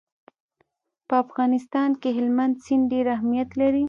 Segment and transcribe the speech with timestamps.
[1.07, 3.79] په افغانستان کې هلمند سیند ډېر اهمیت لري.